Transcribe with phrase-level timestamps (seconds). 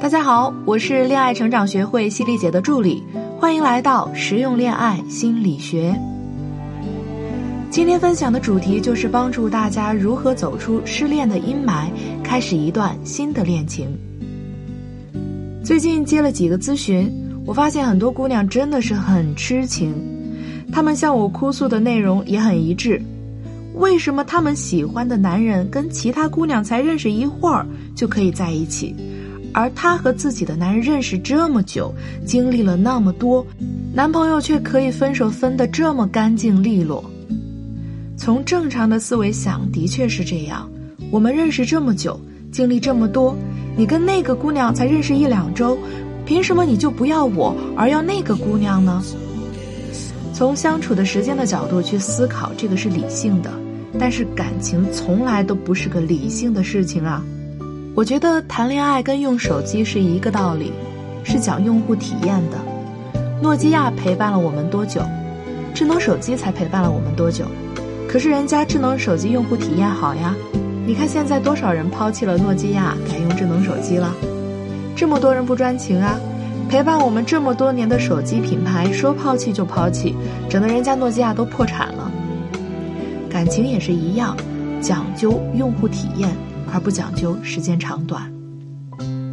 [0.00, 3.02] 大家好，我是恋爱成长学会犀利姐的助理，
[3.38, 5.94] 欢迎来到实用恋爱心理学。
[7.70, 11.88] 今天分享的主题就是帮助大家如何走出失恋的阴霾，
[12.22, 13.88] 开始一段新的恋情。
[15.62, 17.12] 最近接了几个咨询，
[17.44, 19.94] 我发现很多姑娘真的是很痴情，
[20.72, 23.02] 她们向我哭诉的内容也很一致。
[23.78, 27.64] 为什么她们喜欢的男人跟其他姑娘才认识一会儿
[27.94, 28.94] 就可以在一起？
[29.54, 31.94] 而她和自己的男人认识这么久，
[32.26, 33.46] 经历了那么多，
[33.94, 37.02] 男朋友却可以分手分得这么干净利落。
[38.16, 40.68] 从正常的思维想，的确是这样。
[41.10, 43.34] 我们认识这么久，经历这么多，
[43.76, 45.78] 你跟那个姑娘才认识一两周，
[46.26, 49.02] 凭什么你就不要我，而要那个姑娘呢？
[50.34, 53.50] 从相处的时间的角度去思考，这个是理性的，
[53.96, 57.22] 但是感情从来都不是个理性的事情啊。
[57.94, 60.72] 我觉得谈恋爱跟用手机是一个道理，
[61.22, 62.58] 是讲用户体验的。
[63.40, 65.00] 诺基亚陪伴了我们多久？
[65.74, 67.44] 智能手机才陪伴了我们多久？
[68.08, 70.34] 可是人家智能手机用户体验好呀。
[70.86, 74.12] 你看现在多少人抛弃了诺基亚，改用智能手机了？
[74.96, 76.18] 这么多人不专情啊！
[76.68, 80.14] 陪伴我们这么多年的手机品牌说抛弃就抛弃，
[80.48, 82.07] 整得人家诺基亚都破产了。
[83.38, 84.36] 感情也是一样，
[84.80, 86.28] 讲究用户体验。
[86.72, 88.28] 而不讲究时间长短，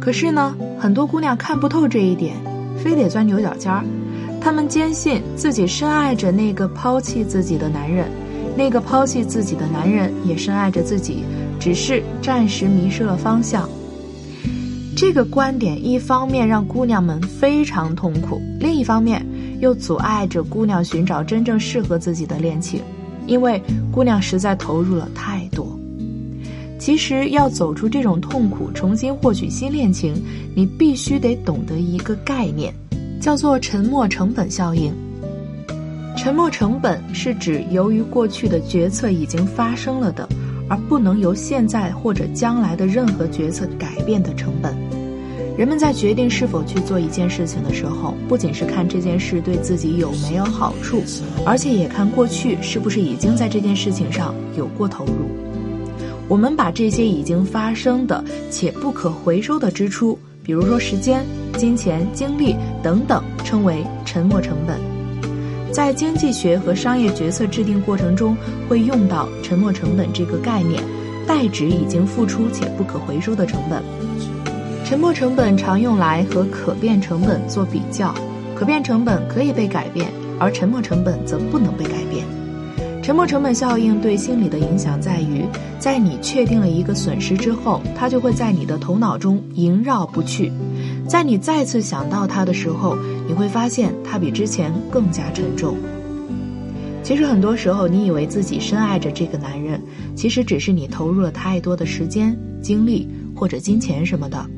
[0.00, 2.36] 可是呢，很多姑娘看不透这一点，
[2.78, 3.84] 非得钻牛角尖儿。
[4.40, 8.08] 她们坚信自己深爱着那个抛弃自己的男人，
[8.56, 11.24] 那个抛弃自己的男人也深爱着自己，
[11.58, 13.68] 只是暂时迷失了方向。
[14.96, 19.26] 这个观点一方面让姑娘们非常痛苦，另一方面
[19.58, 22.80] 又阻碍着姑娘寻找真正适合自己的恋情，
[23.26, 23.60] 因为
[23.92, 25.78] 姑娘实在投入了太多。
[26.78, 30.14] 其实要走出这种痛苦，重新获取新恋情，
[30.54, 32.72] 你必须得懂得一个概念，
[33.20, 34.92] 叫做沉没成本效应。
[36.16, 40.28] 沉没成本是指由于过去的决策已经发生了的，
[40.68, 44.76] 而不能由现在或者将来的任何决策改变的成本。
[45.56, 51.02] 人们在决定是否去做一件事情的时候，不仅是看这件事对自己有没有好处，
[51.46, 55.12] 而且也看过去是不是已经在这件事情上有过投入。
[56.28, 61.24] 我们把这些已经发生的且不可回收的支出，比如说时间、
[61.56, 64.78] 金钱、精力等等，称为沉没成本。
[65.72, 68.36] 在经济学和商业决策制定过程中，
[68.68, 70.82] 会用到沉没成本这个概念，
[71.26, 73.82] 代指已经付出且不可回收的成本。
[74.86, 78.14] 沉没成本常用来和可变成本做比较，
[78.54, 80.08] 可变成本可以被改变，
[80.38, 82.24] 而沉没成本则不能被改变。
[83.02, 85.44] 沉没成本效应对心理的影响在于，
[85.80, 90.52] 在你确定了一个损失之后，它就会在你的头脑中萦绕不去。
[91.08, 95.76] 在你再次想到它的时候，你会发现它比之前更加沉重。
[97.02, 99.82] 其实很多时候，你以为自己深爱着这个男人，
[100.14, 104.48] 其实只是你投入了太多的时间、精力或者金钱什么的。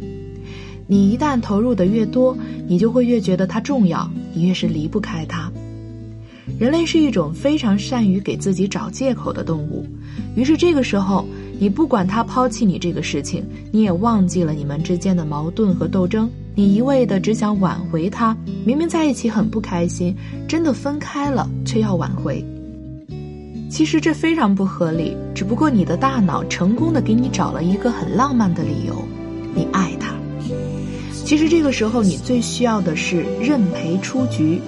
[0.90, 2.34] 你一旦投入的越多，
[2.66, 5.52] 你就会越觉得它重要，你越是离不开它。
[6.58, 9.86] 人类是一种非常善于给自己找借口的动物，
[10.34, 11.26] 于是这个时候，
[11.60, 18.34] 你不管他抛弃你这个事情，你也忘记了你们之间的矛盾和斗争，你一味的只想挽回他。
[18.64, 20.16] 明明在一起很不开心，
[20.48, 22.42] 真的分开了，却要挽回。
[23.68, 29.04] 其实这非常不合理，只不过你的大脑成功的给你找了一个很浪漫的理由，
[29.54, 30.17] 你爱他。
[31.28, 34.58] 其实这个时候，你最需要的是认赔出局。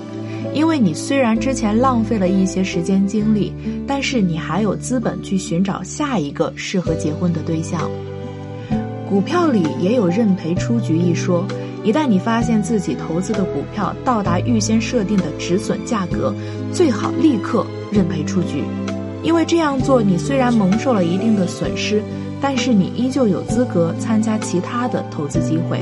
[0.53, 3.51] 因为你虽然之前浪费了一些时间精力，
[3.87, 7.91] 但是你还有资本去寻找下一个适合结婚的对象。
[9.09, 11.47] 股票里也有认赔出局一说，
[11.83, 16.35] 一旦你发现自己投资的股票到达预先设定的止损价格，
[16.75, 18.65] 最好立刻认赔出局，
[19.23, 22.03] 因为这样做你虽然蒙受了一定的损失，
[22.39, 25.81] 但是你依旧有资格参加其他的投资机会。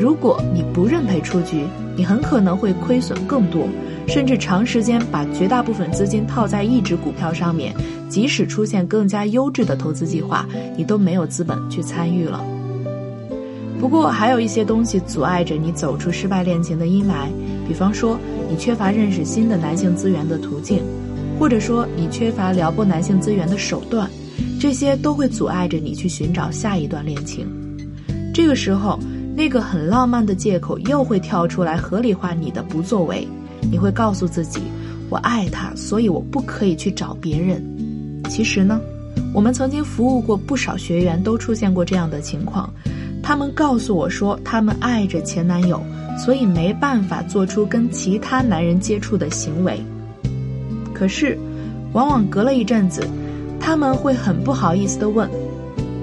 [0.00, 1.62] 如果你不认赔出局，
[1.94, 3.68] 你很可能会亏损更多，
[4.08, 7.74] 甚至长时间把绝大部分资金套在一只股票上面，
[8.08, 12.42] 即使出现更加优质的投资计划，你都没有资本去参与了。
[13.78, 17.26] 不过，还有一些东西阻碍着你走出失败恋情的阴霾，
[17.68, 18.18] 比方说
[18.48, 20.82] 你缺乏认识新的男性资源的途径，
[21.38, 24.08] 或者说你缺乏撩拨男性资源的手段，
[24.58, 27.46] 这些都会阻碍着你去寻找下一段恋情。
[28.32, 28.98] 这个时候。
[29.40, 33.26] 那个很浪漫的借口又会跳出来合理化你的不作为，
[33.72, 34.60] 你会告诉自己，
[35.08, 37.64] 我爱他，所以我不可以去找别人。
[38.28, 38.78] 其实呢，
[39.32, 42.70] 我们曾经服务过不少学员，都出现过这样的情况。
[43.22, 45.82] 他们告诉我说，他们爱着前男友，
[46.18, 49.82] 所以没办法做出跟其他男人接触的行为。
[50.92, 51.38] 可是，
[51.94, 53.08] 往往隔了一阵子，
[53.58, 55.26] 他们会很不好意思地问：“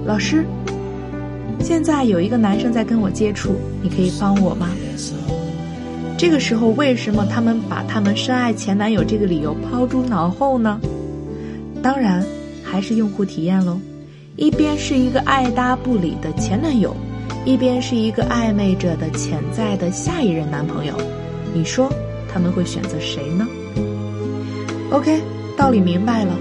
[0.04, 0.44] 老师，
[1.67, 4.69] 现在有一个男生在跟我接触，你可以帮我吗？”
[6.17, 10.79] 这个时候，为什么他们把他们深爱前男友这个理由抛诸脑后呢？
[11.83, 12.25] 当然，
[12.63, 13.77] 还是用户体验喽。
[14.37, 16.95] 一边是一个爱搭不理的前男友，
[17.43, 20.93] 一边是一个暧昧着的潜在的下一任男朋友，
[21.53, 21.91] 你说
[22.33, 23.45] 他们会选择谁呢
[24.89, 25.21] ？OK，
[25.57, 26.33] 道理明白了。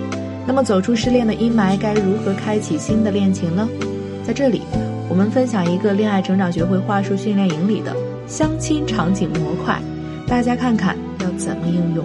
[0.46, 3.68] 那么走出失恋的阴霾，该如何开启新的恋情呢？
[4.24, 4.62] 在这里，
[5.16, 7.96] 我们分享一个恋爱成长学会话术训练营里的
[8.26, 9.80] 相亲场景模块，
[10.26, 12.04] 大家看看要怎么应用。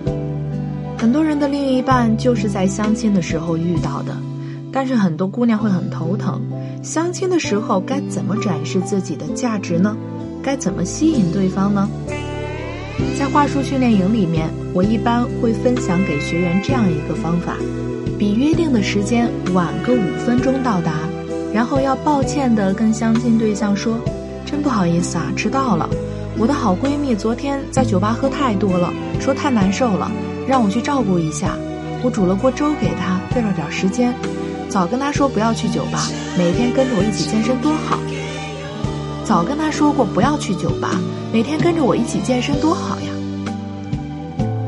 [0.98, 4.16] 很多人的另一半就是在相亲的时候遇到的，
[4.72, 6.42] 但是很多姑娘会很头疼。
[6.82, 9.94] 相亲的时候该怎么展示自己的价值呢？
[10.42, 11.90] 该怎么吸引对方呢？
[13.20, 17.58] 在话术训练营里面，我一般会分享给学员这样一个方法：
[18.18, 20.94] 比约定的时间晚个五分钟到达，
[21.54, 23.98] 然后要抱歉的跟相亲对象说
[24.46, 25.90] ：“真不好意思啊，迟到了。
[26.38, 30.12] 我的好闺蜜昨天在酒吧喝太多了，说太难受了。”
[30.48, 31.56] 让我去照顾一下，
[32.04, 34.14] 我煮了锅粥给她，费了点时间。
[34.68, 36.08] 早跟她说不要去酒吧，
[36.38, 38.00] 每天跟着我一起健身多好。
[39.24, 41.00] 早跟她说过不要去酒吧，
[41.32, 43.08] 每天跟着我一起健身多好呀。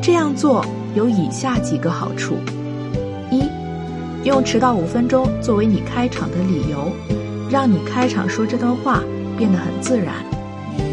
[0.02, 0.64] 这样做
[0.96, 2.38] 有以下几个好处：
[4.24, 6.92] 用迟到五分钟作为你开场的理由，
[7.50, 9.02] 让你开场说这段话
[9.38, 10.14] 变得很自然；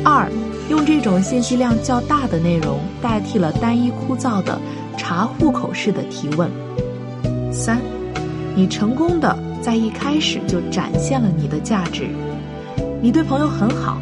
[0.04, 0.30] 二。
[0.68, 4.56] 用这种信息量较大的内容代替了单一枯燥的
[4.96, 6.48] 查户口式的提问。
[7.52, 7.80] 三，
[8.54, 12.06] 你成功的在一开始就展现了你的价值。
[13.02, 14.00] 你对朋友很好，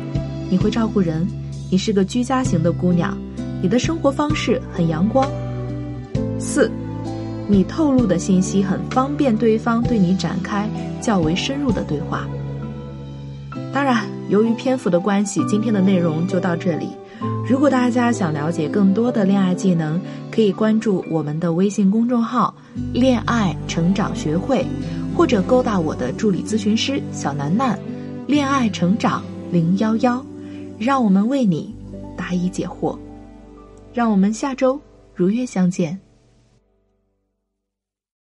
[0.51, 1.27] 你会照顾人，
[1.71, 3.17] 你是个居家型的姑娘，
[3.63, 5.27] 你的生活方式很阳光。
[6.39, 6.71] 四，
[7.49, 10.69] 你透露的信息很方便对方对你展开
[11.00, 12.29] 较为深入的对话。
[13.73, 14.06] 当然。
[14.29, 16.91] 由于篇幅的关系，今天的内容就到这里。
[17.49, 19.99] 如果大家想了解更多的恋爱技能，
[20.31, 22.55] 可以关注我们的微信公众号
[22.93, 24.67] “恋爱成长学会”，
[25.17, 27.79] 或者勾搭我的助理咨询师小楠楠
[28.29, 30.23] ，“恋爱成长零幺幺”，
[30.79, 31.75] 让我们为你
[32.15, 32.99] 答疑解惑。
[33.94, 34.79] 让我们下周
[35.15, 35.99] 如约相见。